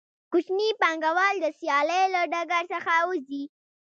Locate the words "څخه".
2.73-2.93